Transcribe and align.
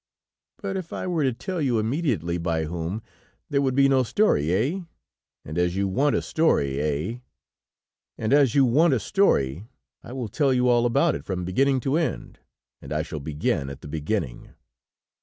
But 0.59 0.77
if 0.77 0.91
I 0.91 1.05
were 1.05 1.21
to 1.23 1.31
tell 1.31 1.61
you 1.61 1.77
immediately 1.77 2.39
by 2.39 2.63
whom, 2.63 3.03
there 3.51 3.61
would 3.61 3.75
be 3.75 3.87
no 3.87 4.01
story, 4.01 4.51
eh? 4.51 4.81
And 5.45 5.59
as 5.59 5.75
you 5.75 5.87
want 5.87 6.15
a 6.15 6.23
story, 6.23 6.81
eh? 6.81 7.17
And 8.17 8.33
as 8.33 8.55
you 8.55 8.65
want 8.65 8.95
a 8.95 8.99
story, 8.99 9.67
I 10.01 10.11
will 10.13 10.27
tell 10.27 10.53
you 10.55 10.67
all 10.67 10.87
about 10.87 11.13
it 11.13 11.23
from 11.23 11.45
beginning 11.45 11.81
to 11.81 11.97
end, 11.97 12.39
and 12.81 12.91
I 12.91 13.03
shall 13.03 13.19
begin 13.19 13.69
at 13.69 13.81
the 13.81 13.87
beginning. 13.87 14.55